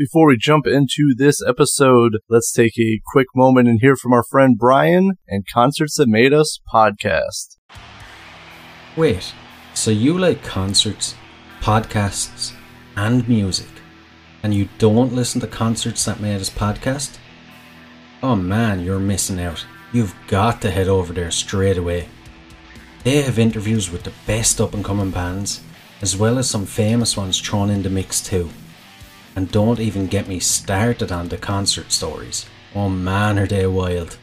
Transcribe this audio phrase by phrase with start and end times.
[0.00, 4.22] Before we jump into this episode, let's take a quick moment and hear from our
[4.22, 7.58] friend Brian and Concerts That Made Us podcast.
[8.96, 9.34] Wait,
[9.74, 11.16] so you like concerts,
[11.60, 12.54] podcasts,
[12.96, 13.68] and music,
[14.42, 17.18] and you don't listen to Concerts That Made Us podcast?
[18.22, 19.66] Oh man, you're missing out.
[19.92, 22.08] You've got to head over there straight away.
[23.04, 25.60] They have interviews with the best up and coming bands,
[26.00, 28.48] as well as some famous ones thrown in the mix too.
[29.36, 32.46] And don't even get me started on the concert stories.
[32.74, 34.16] Oh man, are they wild.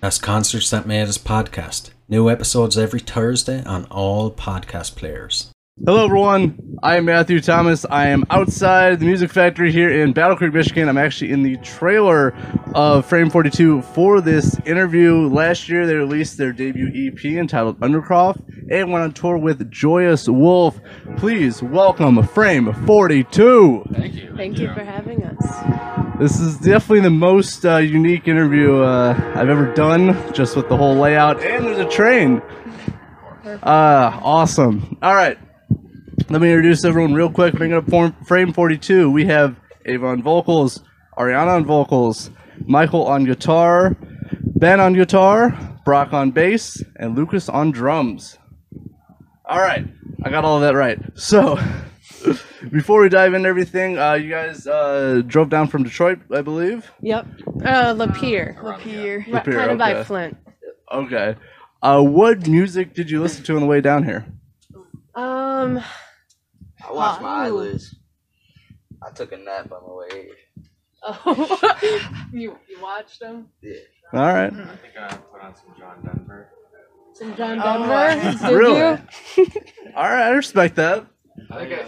[0.00, 1.90] That's Concerts That Made Us podcast.
[2.08, 5.52] New episodes every Thursday on all podcast players.
[5.86, 6.76] Hello, everyone.
[6.82, 7.86] I am Matthew Thomas.
[7.88, 10.90] I am outside the Music Factory here in Battle Creek, Michigan.
[10.90, 12.34] I'm actually in the trailer
[12.74, 15.26] of Frame 42 for this interview.
[15.28, 20.28] Last year, they released their debut EP entitled Undercroft and went on tour with Joyous
[20.28, 20.78] Wolf.
[21.16, 23.84] Please welcome Frame 42.
[23.90, 24.36] Thank you.
[24.36, 26.18] Thank you for having us.
[26.18, 30.76] This is definitely the most uh, unique interview uh, I've ever done, just with the
[30.76, 31.42] whole layout.
[31.42, 32.42] And there's a train.
[33.46, 34.98] Uh, awesome.
[35.00, 35.38] All right.
[36.30, 37.54] Let me introduce everyone real quick.
[37.54, 39.10] Bring up form, frame 42.
[39.10, 40.80] We have Ava on vocals,
[41.18, 42.30] Arianna on vocals,
[42.66, 43.96] Michael on guitar,
[44.40, 45.50] Ben on guitar,
[45.84, 48.38] Brock on bass, and Lucas on drums.
[49.44, 49.84] All right,
[50.22, 51.00] I got all of that right.
[51.16, 51.58] So,
[52.70, 56.92] before we dive into everything, uh, you guys uh, drove down from Detroit, I believe.
[57.00, 57.26] Yep.
[57.64, 58.56] Uh, Lapeer.
[58.62, 59.24] Lapeer.
[59.24, 60.04] Lapeer, kind of by okay.
[60.04, 60.36] Flint.
[60.92, 61.34] Okay.
[61.82, 64.26] Uh, what music did you listen to on the way down here?
[65.16, 65.82] Um,
[66.86, 67.46] I watched my Ooh.
[67.46, 67.94] eyelids.
[69.02, 70.64] I took a nap on the way here.
[71.02, 71.80] oh,
[72.32, 73.48] you you watched them?
[73.62, 73.74] Yeah.
[74.12, 74.52] All right.
[74.52, 76.50] I think I put on some John Denver.
[77.14, 78.38] Some John Oh, Denver?
[78.48, 78.78] Did Really?
[78.78, 79.46] you?
[79.96, 81.06] All right, I respect that.
[81.50, 81.86] I think I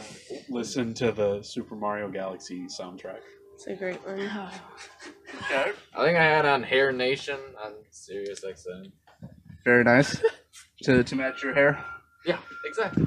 [0.48, 3.20] listened to the Super Mario Galaxy soundtrack.
[3.54, 4.18] It's a great one.
[5.34, 5.72] Okay.
[5.96, 8.92] I think I had on Hair Nation on Sirius XM.
[9.64, 10.22] Very nice.
[10.82, 11.82] to, to match your hair.
[12.26, 12.36] Yeah,
[12.66, 13.06] exactly.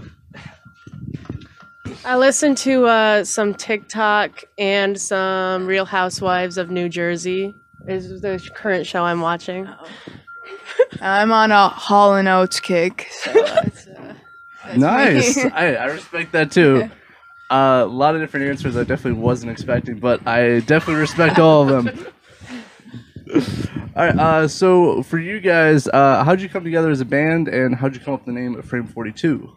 [2.06, 7.56] I listened to uh, some TikTok and some Real Housewives of New Jersey.
[7.88, 9.68] Is the current show I'm watching.
[11.02, 13.08] I'm on a Hall and Oates kick.
[13.12, 14.14] So that's, uh,
[14.66, 15.38] that's Nice.
[15.38, 15.44] me.
[15.54, 16.90] I, I respect that too.
[17.50, 21.70] Uh, a lot of different answers I definitely wasn't expecting, but I definitely respect all
[21.70, 22.08] of them.
[23.96, 24.18] all right.
[24.18, 27.94] Uh, so for you guys, uh, how'd you come together as a band, and how'd
[27.96, 29.56] you come up with the name of Frame Forty Two?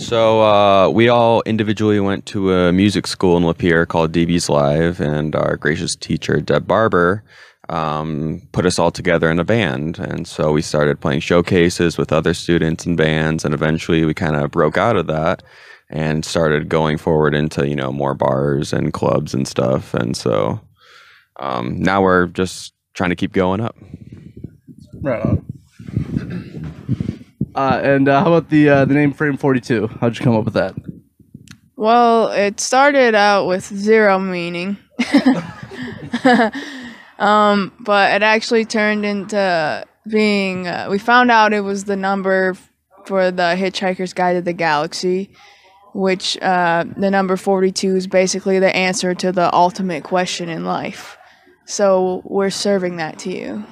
[0.00, 4.98] So uh, we all individually went to a music school in Lapeer called DB's Live,
[4.98, 7.22] and our gracious teacher Deb Barber
[7.68, 9.98] um, put us all together in a band.
[9.98, 14.36] And so we started playing showcases with other students and bands, and eventually we kind
[14.36, 15.42] of broke out of that
[15.90, 19.92] and started going forward into you know more bars and clubs and stuff.
[19.92, 20.60] And so
[21.38, 23.76] um, now we're just trying to keep going up.
[25.02, 25.44] Right on.
[27.60, 29.86] Uh, and uh, how about the uh, the name Frame Forty Two?
[30.00, 30.74] How'd you come up with that?
[31.76, 34.78] Well, it started out with zero meaning.
[37.18, 42.56] um, but it actually turned into being, uh, we found out it was the number
[43.04, 45.30] for the Hitchhiker's Guide to the Galaxy,
[45.94, 51.18] which uh, the number 42 is basically the answer to the ultimate question in life.
[51.66, 53.64] So we're serving that to you.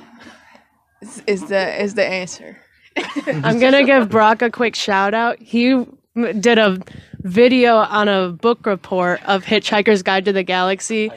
[1.01, 2.59] Is, is the is the answer?
[3.45, 5.39] I'm gonna give Brock a quick shout out.
[5.41, 5.85] He
[6.41, 6.79] did a
[7.21, 11.11] video on a book report of Hitchhiker's Guide to the Galaxy.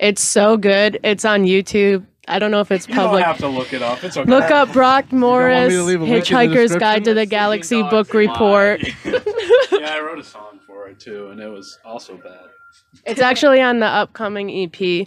[0.00, 0.98] It's so good.
[1.02, 2.06] It's on YouTube.
[2.30, 3.24] I don't know if it's You don't public.
[3.24, 4.04] have to look it up.
[4.04, 4.28] It's okay.
[4.30, 7.24] Look up Brock Morris, to leave a link in the Hitchhiker's Guide to the?
[7.26, 8.82] Galaxy book report.
[9.70, 12.46] Yeah, I wrote a song for it too, and it was also bad.
[13.06, 15.06] It's actually on the upcoming EP.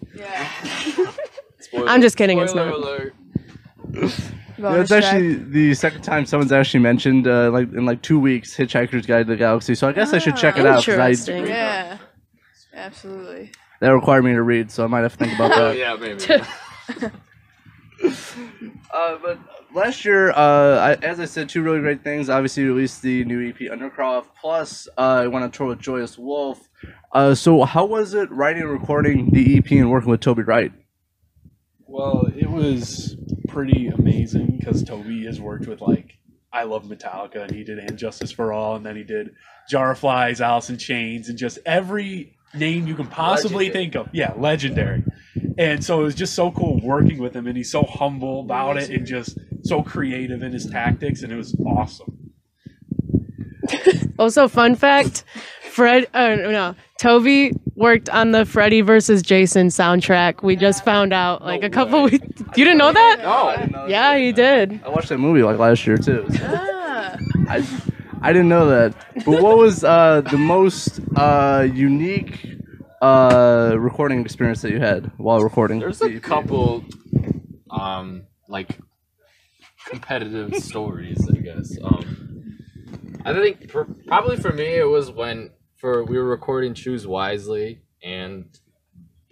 [1.59, 2.73] Spoiler- I'm just kidding, it's not.
[2.73, 3.13] alert.
[4.61, 8.55] Yeah, it's actually the second time someone's actually mentioned uh, like in like two weeks
[8.55, 9.75] Hitchhiker's Guide to the Galaxy.
[9.75, 10.83] So I guess I should check it out.
[10.85, 11.47] 'cause I, Interesting.
[11.47, 11.97] Yeah,
[12.73, 13.51] absolutely.
[13.79, 15.77] that required me to read, so I might have to think about Oh that.
[15.77, 17.11] yeah, maybe.
[18.93, 19.39] Uh, but
[19.73, 22.29] last year, uh, I, as I said, two really great things.
[22.29, 24.25] Obviously, released the new EP Undercroft.
[24.41, 26.67] Plus, uh, I went on tour with Joyous Wolf.
[27.13, 30.73] Uh, so how was it writing and recording the EP and working with Toby Wright?
[31.87, 33.15] Well, it was
[33.51, 36.17] pretty amazing because Toby has worked with like
[36.53, 39.31] I love Metallica, and he did And Justice for All, and then he did
[39.69, 43.83] Jar of Flies, Alice in Chains, and just every name you can possibly Legendary.
[43.85, 44.09] think of.
[44.13, 45.03] Yeah, legendary.
[45.57, 48.77] And so it was just so cool working with him, and he's so humble about
[48.77, 52.17] it, and just so creative in his tactics, and it was awesome.
[54.19, 55.23] Also, fun fact:
[55.71, 60.43] Fred, uh, no, Toby worked on the Freddy versus Jason soundtrack.
[60.43, 62.27] We just found out like a couple weeks.
[62.55, 63.71] You didn't know that?
[63.71, 63.85] No.
[63.87, 64.81] Yeah, he did.
[64.83, 66.27] I watched that movie like last year too.
[66.41, 67.15] Ah.
[67.47, 67.65] I,
[68.21, 68.93] I didn't know that.
[69.25, 72.45] But what was uh, the most uh, unique
[73.01, 75.79] uh, recording experience that you had while recording?
[75.79, 76.21] There's the a EP?
[76.21, 76.83] couple,
[77.69, 78.77] um, like
[79.85, 81.77] competitive stories, I guess.
[81.81, 82.57] Um,
[83.23, 87.81] I think for, probably for me it was when for we were recording Choose Wisely,
[88.03, 88.45] and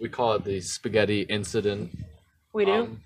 [0.00, 1.96] we call it the spaghetti incident.
[2.52, 2.72] We do.
[2.72, 3.00] Um,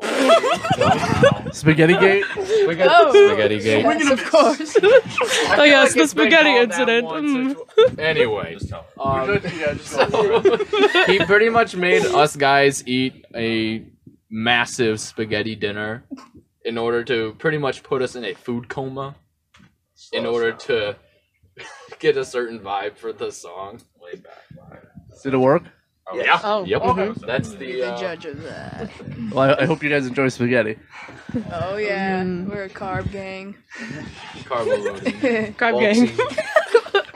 [1.52, 2.24] Spaghetti Gate.
[2.66, 3.28] we got Oh.
[3.28, 3.82] spaghetti gate.
[3.82, 4.76] Yes, of course.
[4.82, 7.06] oh yes, the spaghetti incident.
[7.08, 7.54] Mm.
[7.54, 8.56] tw- Anyway,
[8.98, 9.38] um,
[11.06, 13.84] he pretty much made us guys eat a
[14.30, 16.04] massive spaghetti dinner
[16.64, 19.14] in order to pretty much put us in a food coma
[20.12, 20.96] in order to
[21.98, 23.80] get a certain vibe for the song.
[25.22, 25.64] Did it work?
[26.14, 26.38] Yeah.
[26.44, 26.82] Oh, Yep.
[26.82, 27.26] mhm.
[27.26, 28.90] That's the the uh, judge of that.
[29.32, 30.78] Well, I, I hope you guys enjoy spaghetti.
[31.52, 32.46] Oh yeah, Mm.
[32.48, 33.56] we're a carb gang.
[34.44, 35.12] carbo loading.
[35.54, 36.16] Carb gang.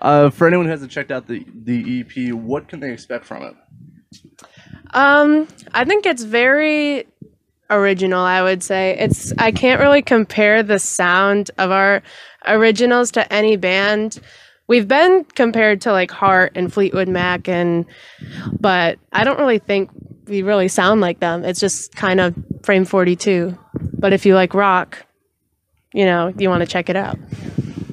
[0.00, 3.42] Uh, for anyone who hasn't checked out the the EP, what can they expect from
[3.42, 3.54] it?
[4.92, 7.04] Um, I think it's very
[7.68, 8.20] original.
[8.20, 9.32] I would say it's.
[9.38, 12.02] I can't really compare the sound of our
[12.46, 14.20] originals to any band.
[14.66, 17.86] We've been compared to like Heart and Fleetwood Mac, and
[18.60, 19.90] but I don't really think
[20.26, 21.44] we really sound like them.
[21.44, 23.56] It's just kind of Frame Forty Two.
[23.98, 25.06] But if you like rock,
[25.94, 27.18] you know, you want to check it out.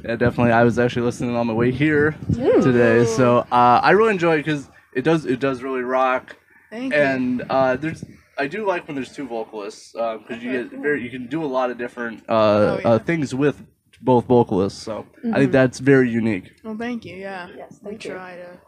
[0.03, 0.51] Yeah, definitely.
[0.51, 4.37] I was actually listening on my way here today, so uh, I really enjoy it
[4.45, 6.35] because it does it does really rock,
[6.69, 6.99] Thank you.
[6.99, 8.03] and uh, there's
[8.37, 11.47] I do like when there's two vocalists because you get very you can do a
[11.47, 12.87] lot of different uh, Oh, yeah.
[12.89, 13.65] uh, things with
[14.05, 14.81] both vocalists.
[14.81, 16.53] So I think that's very unique.
[16.63, 17.15] Well, thank you.
[17.15, 17.49] Yeah.
[17.57, 18.11] Yes, we thank you.
[18.11, 18.59] try to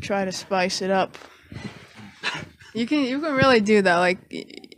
[0.00, 1.16] try to spice it up.
[2.74, 3.98] You can you can really do that.
[3.98, 4.18] Like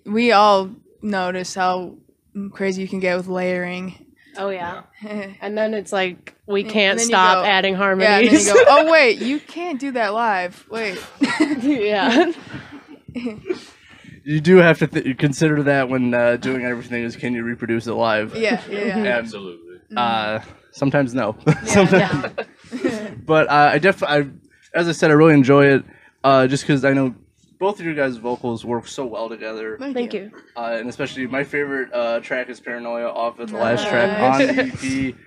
[0.05, 0.71] we all
[1.01, 1.97] notice how
[2.53, 4.01] crazy you can get with layering.
[4.37, 4.83] Oh yeah.
[5.01, 8.49] yeah, And then it's like we can't stop go- adding harmonies.
[8.49, 10.67] you go, oh wait, you can't do that live.
[10.69, 10.99] Wait.
[11.63, 12.33] yeah.
[14.27, 17.87] You do have to th- consider that when uh, doing everything is can you reproduce
[17.87, 18.35] it live?
[18.35, 19.19] Yeah, yeah, yeah.
[19.19, 19.64] Absolutely.
[19.97, 20.41] Uh,
[20.73, 21.37] sometimes no.
[21.65, 22.33] sometimes,
[23.27, 24.27] but uh, I def I,
[24.75, 25.85] as I said, I really enjoy it.
[26.23, 27.15] Uh, just because I know
[27.59, 30.31] both of your guys' vocals work so well together, Thank you.
[30.57, 34.39] uh, and especially my favorite uh, track is "Paranoia" off of the last track on
[34.57, 35.15] the EP.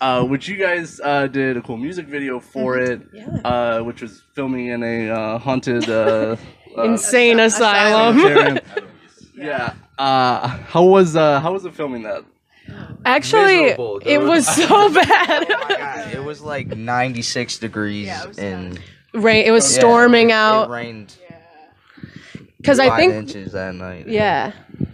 [0.00, 3.26] Uh, which you guys uh, did a cool music video for it, Yeah.
[3.44, 6.36] uh, which was filming in a uh, haunted uh,
[6.76, 8.60] uh, Insane asylum.
[9.34, 9.74] yeah.
[9.98, 12.22] Uh, how was uh, how was it filming that?
[13.08, 15.48] Actually, Miserable, it was so Oh my bad.
[15.48, 18.78] God, it was like 96 degrees Yeah, and
[19.14, 19.46] Rain.
[19.46, 21.16] It was yeah, storming It out rained
[22.58, 23.14] because I five think.
[23.14, 24.08] inches that night.
[24.08, 24.52] Yeah.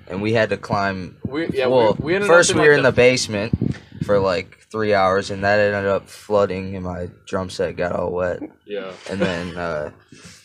[0.08, 1.16] and we had to climb.
[1.24, 4.94] We, yeah, well, we, we first we were like, in the basement for like three
[4.94, 8.40] hours, and that ended up flooding, and my drum set got all wet.
[8.66, 8.92] yeah.
[9.10, 9.90] And then uh,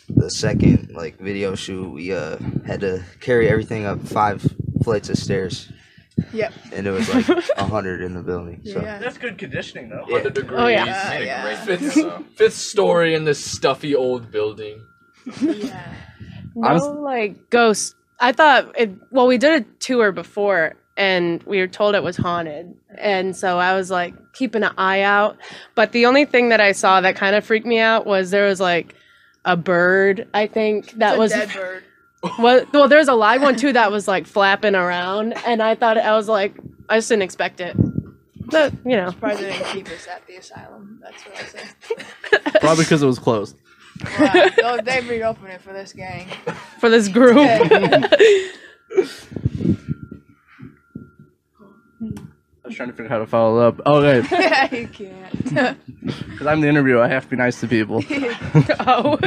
[0.10, 4.46] the second like video shoot, we uh, had to carry everything up five
[4.84, 5.72] flights of stairs,
[6.34, 6.54] Yep.
[6.74, 8.62] and it was like a hundred in the building.
[8.66, 9.00] So Yeah.
[9.00, 10.02] That's good conditioning though.
[10.04, 10.60] 100 degrees.
[10.60, 10.84] Oh, yeah.
[10.84, 11.66] Uh, yeah, yeah.
[11.66, 11.98] Fifth,
[12.36, 14.82] fifth story in this stuffy old building.
[15.42, 15.94] Yeah.
[16.56, 17.96] No, Honest- like ghost.
[18.20, 18.92] I thought it.
[19.12, 23.58] Well, we did a tour before, and we were told it was haunted, and so
[23.60, 25.38] I was like keeping an eye out.
[25.76, 28.46] But the only thing that I saw that kind of freaked me out was there
[28.48, 28.94] was like
[29.46, 30.28] a bird.
[30.34, 31.84] I think that was a dead bird.
[32.38, 35.98] Well, well, there's a live one too that was like flapping around, and I thought
[35.98, 36.54] I was like,
[36.90, 37.76] I just didn't expect it.
[38.52, 41.00] But you know, Probably didn't keep us at the asylum.
[41.02, 42.60] That's what I say.
[42.60, 43.56] Probably because it was closed.
[44.20, 44.50] Wow.
[44.64, 46.30] Oh, they reopened it for this gang.
[46.80, 47.38] for this group.
[52.64, 53.82] I was trying to figure out how to follow up.
[53.86, 55.44] Oh, okay, yeah, you can't.
[56.04, 58.04] because I'm the interviewer, I have to be nice to people.
[58.80, 59.18] oh,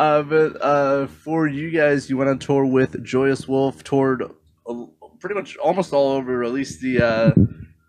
[0.00, 4.22] uh, but uh, for you guys, you went on tour with Joyous Wolf, toured
[4.66, 4.86] uh,
[5.18, 7.30] pretty much almost all over, at least the uh,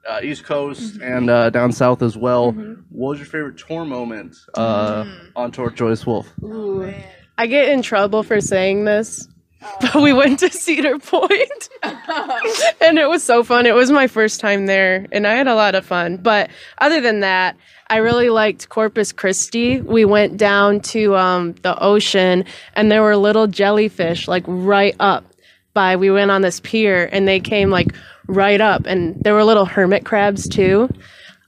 [0.09, 2.51] uh, East Coast and uh, down south as well.
[2.51, 6.27] What was your favorite tour moment uh, on tour with Joyous Wolf?
[6.43, 6.93] Ooh.
[7.37, 9.27] I get in trouble for saying this,
[9.81, 13.65] but we went to Cedar Point, and it was so fun.
[13.65, 16.17] It was my first time there, and I had a lot of fun.
[16.17, 16.49] But
[16.79, 19.81] other than that, I really liked Corpus Christi.
[19.81, 25.25] We went down to um, the ocean, and there were little jellyfish like right up
[25.73, 25.95] by.
[25.95, 27.93] We went on this pier, and they came like
[28.27, 30.89] right up, and there were little hermit crabs too.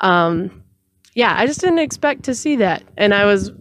[0.01, 0.63] Um,
[1.15, 3.51] yeah, I just didn't expect to see that, and I was,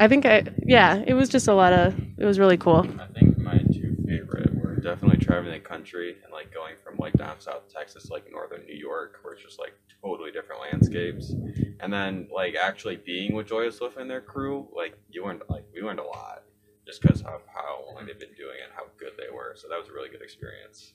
[0.00, 2.86] I think I, yeah, it was just a lot of, it was really cool.
[3.00, 7.14] I think my two favorite were definitely traveling the country and like going from like
[7.14, 11.34] down south Texas to like northern New York, where it's just like totally different landscapes.
[11.80, 15.64] And then like actually being with Joyous Wolf and their crew, like you learned like
[15.74, 16.42] we learned a lot
[16.86, 19.54] just because of how long they've been doing it and how good they were.
[19.56, 20.94] So that was a really good experience.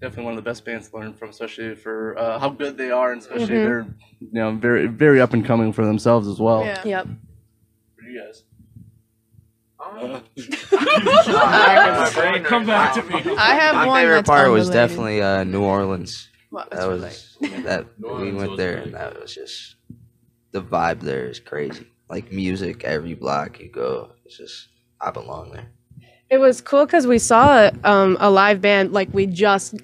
[0.00, 2.90] Definitely one of the best bands to learn from, especially for uh, how good they
[2.90, 3.62] are, and especially Mhm.
[3.64, 3.86] they're
[4.20, 6.64] you know very very up and coming for themselves as well.
[6.64, 6.82] Yeah.
[6.86, 7.06] Yep.
[7.96, 8.44] For you guys.
[12.44, 13.36] Come back to me.
[13.36, 14.72] I have My one favorite that's part was unrelated.
[14.90, 16.28] definitely uh, New Orleans.
[16.50, 16.70] What?
[16.70, 18.86] That was that New we went there great.
[18.86, 19.76] and that was just
[20.52, 21.86] the vibe there is crazy.
[22.08, 24.68] Like music, every block you go, it's just
[25.00, 25.68] I belong there.
[26.28, 28.92] It was cool because we saw um, a live band.
[28.92, 29.74] Like we just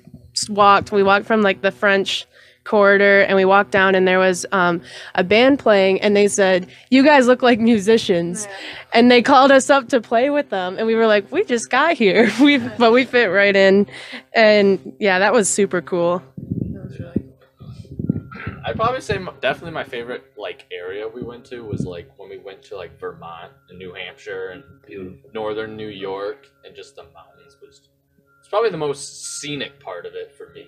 [0.48, 0.90] walked.
[0.92, 2.26] We walked from like the French
[2.66, 4.82] Quarter, and we walked down, and there was um,
[5.14, 8.48] a band playing, and they said, "You guys look like musicians,"
[8.92, 11.70] and they called us up to play with them, and we were like, "We just
[11.70, 13.86] got here, we but we fit right in,"
[14.34, 16.22] and yeah, that was super cool.
[18.66, 22.28] I'd probably say m- definitely my favorite like area we went to was like when
[22.28, 24.64] we went to like Vermont and New Hampshire and
[25.32, 27.82] northern New York and just the mountains was
[28.40, 30.66] it's probably the most scenic part of it for me.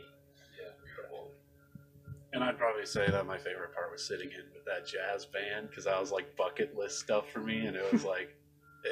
[2.38, 5.70] And I'd probably say that my favorite part was sitting in with that jazz band
[5.70, 8.32] because I was like bucket list stuff for me, and it was like,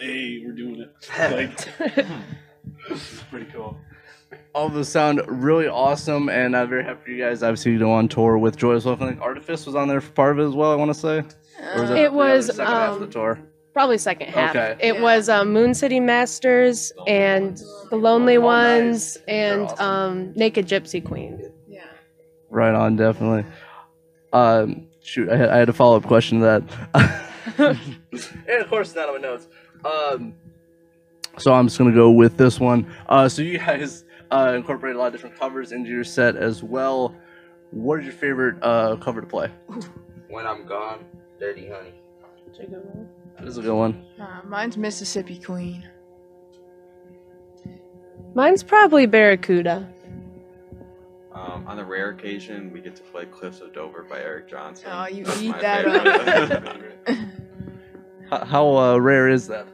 [0.00, 0.90] hey, we're doing it.
[1.30, 2.10] Like,
[2.90, 3.78] it's pretty cool.
[4.52, 7.44] All of those sound really awesome, and I'm very happy for you guys.
[7.44, 9.00] Obviously, you go on tour with Joyous Wolf.
[9.00, 10.72] I think Artifice was on there for part of it as well.
[10.72, 13.10] I want to say, or was that It was, other second half of the um,
[13.12, 13.38] tour?
[13.72, 14.56] Probably second half.
[14.56, 14.76] Okay.
[14.80, 15.00] It Yeah.
[15.02, 17.56] was um, Moon City Masters and
[17.90, 18.80] The Lonely Oh, nice.
[18.82, 19.86] Ones and awesome.
[19.86, 21.52] um, Naked Gypsy Queen.
[22.50, 22.56] Yeah.
[22.56, 23.44] Right on, definitely.
[24.32, 26.44] Um, shoot, I had, I had a follow up question to
[26.94, 27.18] that.
[28.48, 29.48] and of course, not on my notes.
[29.84, 30.34] Um,
[31.38, 32.86] so I'm just gonna go with this one.
[33.08, 36.62] Uh, so you guys uh, incorporate a lot of different covers into your set as
[36.62, 37.14] well.
[37.70, 39.50] What is your favorite uh, cover to play?
[40.28, 41.04] When I'm gone,
[41.38, 41.94] Dirty Honey.
[43.40, 44.04] This is a good one.
[44.20, 45.88] Uh, mine's Mississippi Queen.
[48.34, 49.88] Mine's probably Barracuda.
[51.36, 54.88] Um, on the rare occasion, we get to play Cliffs of Dover by Eric Johnson.
[54.90, 57.18] Oh, you That's eat that favorite.
[58.30, 59.66] How, how uh, rare is that?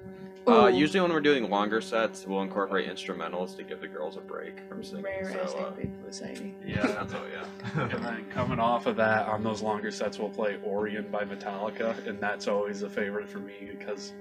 [0.49, 4.21] uh, usually, when we're doing longer sets, we'll incorporate instrumentals to give the girls a
[4.21, 5.05] break from singing.
[5.05, 6.53] Rare as so, uh, a big pussy.
[6.67, 7.23] yeah, that's all.
[7.33, 7.89] Yeah.
[7.95, 12.05] And then coming off of that, on those longer sets, we'll play Orion by Metallica,
[12.09, 14.15] and that's always a favorite for me because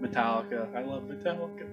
[0.00, 1.66] Metallica, I love Metallica.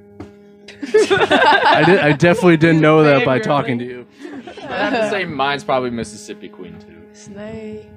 [0.82, 4.08] I, did, I definitely didn't know that by talking to you.
[4.22, 7.02] I'd have to say mine's probably Mississippi Queen too.
[7.14, 7.90] Slay.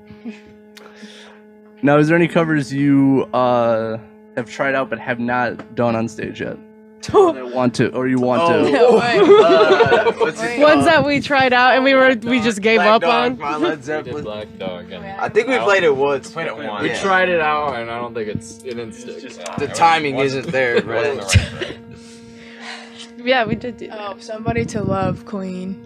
[1.82, 3.98] Now, is there any covers you uh,
[4.36, 6.56] have tried out but have not done on stage yet?
[7.14, 8.70] Or that want to, or you want to?
[8.72, 9.18] No way.
[9.48, 10.86] Uh, what's it Ones called?
[10.86, 13.36] that we tried out and we were we just gave Black up Dog on.
[13.36, 14.24] by Led We did Zeppelin.
[14.24, 16.30] Black Dog and I think we played it once.
[16.30, 16.82] Played it once.
[16.82, 17.00] we Yeah.
[17.00, 19.20] tried it out and I don't think it's it didn't stick.
[19.22, 21.78] just- The timing isn't there, It wasn't the right fit.
[23.18, 23.98] Yeah, we did do that.
[24.00, 25.84] Oh, somebody to love Queen.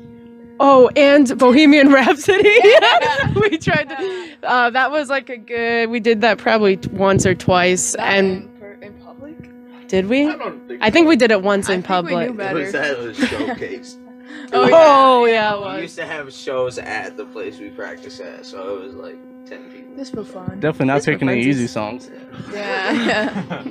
[0.61, 2.43] Oh, and Bohemian Rhapsody.
[3.41, 4.29] we tried to.
[4.43, 5.89] Uh, that was like a good.
[5.91, 7.95] We did that probably t- once or twice.
[7.97, 9.89] And in, per- in public.
[9.89, 10.29] did we?
[10.29, 12.37] I don't think I think we did it once I in think we knew public.
[12.37, 12.59] better.
[12.61, 13.97] It was at a showcase.
[14.55, 14.75] Oh, yeah.
[14.75, 15.83] Oh yeah, it we was.
[15.83, 19.71] used to have shows at the place we practice at, so it was like ten
[19.71, 19.95] people.
[19.97, 20.61] This was fun.
[20.61, 22.11] Definitely not This for any easy is- songs.
[22.53, 23.65] Yeah.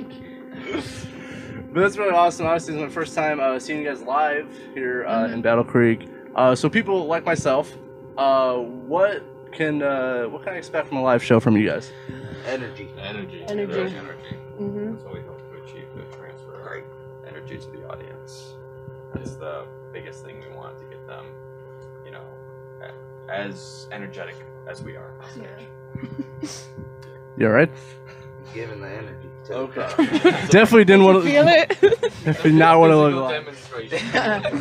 [1.72, 1.74] Yeah.
[1.74, 2.46] But that's really awesome.
[2.46, 5.34] Obviously, it's my first time uh, seeing you guys live here uh, Mm-hmm.
[5.34, 6.06] in Battle Creek.
[6.34, 7.76] Uh, so people like myself,
[8.18, 11.92] uh, what can uh, what can I expect from a live show from you guys?
[12.46, 12.88] Energy.
[12.98, 13.44] energy.
[13.48, 13.72] Energy.
[13.72, 14.36] Really energy.
[14.56, 16.84] hmm That's what we hope to achieve to transfer
[17.28, 18.54] energy to the audience.
[19.14, 21.26] That's the biggest thing we want to get them,
[22.04, 22.22] you know,
[23.28, 24.34] as energetic
[24.68, 25.12] as we are.
[25.22, 26.58] on stage.
[27.38, 27.70] You all right?
[28.54, 29.28] Giving the energy.
[29.46, 29.86] To Okay.
[29.88, 30.50] crowd.
[30.50, 31.28] Definitely didn't want to.
[31.30, 31.68] Feel it.
[32.24, 34.14] Definitely not want to look like.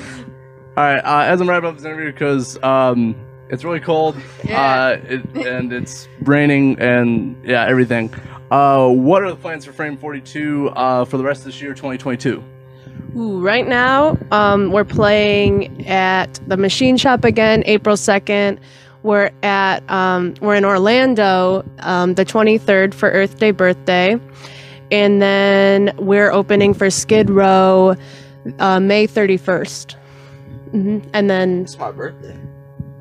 [0.78, 1.00] All right.
[1.00, 3.16] Uh, as I'm wrapping up this interview, because um,
[3.50, 4.62] it's really cold, Yeah.
[4.62, 8.14] uh, it, and it's raining, and yeah, everything.
[8.50, 11.74] Uh, what are the plans for Frame 42 uh, for the rest of this year,
[11.74, 12.44] 2022?
[13.18, 18.60] Ooh, right now, um, we're playing at the Machine Shop again, April second.
[19.04, 24.18] We're at um, we're in Orlando, um, the twenty third for Earth Day birthday,
[24.92, 27.96] and then we're opening for Skid Row,
[28.60, 29.96] uh, May 31st,
[30.74, 31.10] Mm-hmm.
[31.14, 32.38] And then It's my birthday.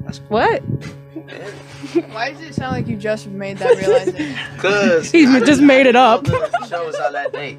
[0.01, 0.61] That's what?
[2.11, 4.37] Why does it sound like you just made that realization?
[4.59, 6.27] Cause He just made it up.
[6.27, 7.59] Show was on that date.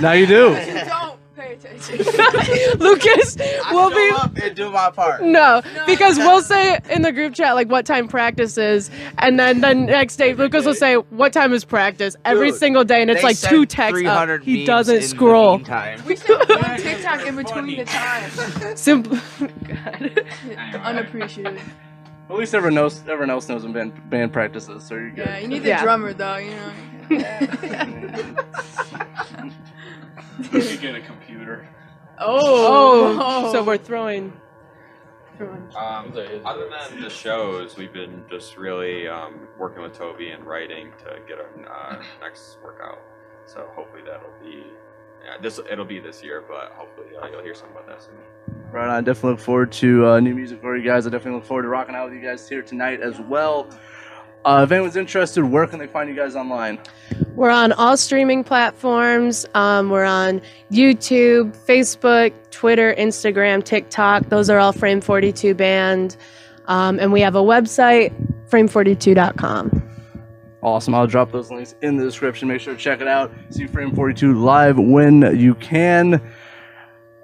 [0.00, 0.54] Now you do.
[0.54, 1.98] Don't pay attention.
[2.78, 5.22] Lucas I will show be up and do my part.
[5.22, 9.60] no, because we'll say in the group chat like what time practice is, and then
[9.60, 13.10] the next day Lucas will say what time is practice every Dude, single day, and
[13.10, 14.04] it's like two texts.
[14.06, 14.42] Up.
[14.42, 15.56] He doesn't scroll.
[15.58, 16.02] meantime.
[16.06, 18.80] We sent one TikTok in between the times.
[18.80, 19.18] Simple.
[19.66, 20.24] God.
[20.84, 21.60] Unappreciated.
[22.28, 23.00] At least everyone knows.
[23.00, 25.26] Everyone else knows when band, band practices, so you're good.
[25.26, 25.82] Yeah, you need the Yeah.
[25.82, 26.72] drummer though, you know.
[30.38, 31.68] You could get a computer.
[32.18, 34.32] Oh, so we're throwing.
[35.36, 35.62] throwing.
[35.76, 36.12] Um,
[36.44, 41.18] other than the shows, we've been just really um, working with Toby and writing to
[41.26, 43.00] get our uh, next workout.
[43.46, 44.64] So hopefully that'll be
[45.24, 45.60] yeah, this.
[45.70, 48.14] It'll be this year, but hopefully uh, you'll hear something about that soon.
[48.70, 49.04] Right on.
[49.04, 51.06] Definitely look forward to uh, new music for you guys.
[51.06, 53.68] I definitely look forward to rocking out with you guys here tonight as well.
[54.44, 56.80] Uh, if anyone's interested, where can they find you guys online?
[57.34, 59.46] We're on all streaming platforms.
[59.54, 64.28] Um, we're on YouTube, Facebook, Twitter, Instagram, TikTok.
[64.28, 66.16] Those are all Frame 42 Band.
[66.66, 68.12] Um, and we have a website,
[68.48, 69.82] frame42.com.
[70.62, 70.94] Awesome.
[70.94, 72.48] I'll drop those links in the description.
[72.48, 73.32] Make sure to check it out.
[73.48, 76.20] See Frame 42 live when you can.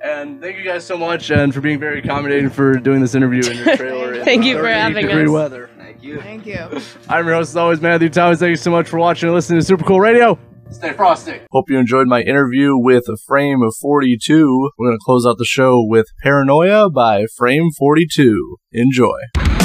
[0.02, 3.42] And thank you guys so much and for being very accommodating for doing this interview
[3.50, 4.14] in your trailer.
[4.18, 5.28] in Thank you for having us.
[5.28, 5.68] weather.
[6.14, 6.56] Thank you.
[6.56, 6.80] Thank you.
[7.08, 8.38] I'm your host, as always, Matthew Thomas.
[8.38, 10.38] Thank you so much for watching and listening to Super Cool Radio.
[10.70, 11.40] Stay frosty.
[11.50, 14.70] Hope you enjoyed my interview with Frame 42.
[14.78, 18.56] We're going to close out the show with Paranoia by Frame 42.
[18.72, 19.55] Enjoy.